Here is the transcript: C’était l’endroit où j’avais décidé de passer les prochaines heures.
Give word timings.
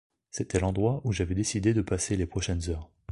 C’était 0.31 0.57
l’endroit 0.59 1.01
où 1.03 1.11
j’avais 1.13 1.35
décidé 1.35 1.75
de 1.75 1.83
passer 1.83 2.17
les 2.17 2.25
prochaines 2.25 2.71
heures. 2.71 2.89